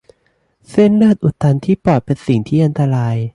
[0.69, 3.15] เส้นเลือดอุดตันที่ปอดเป็นสิ่งที่อันตราย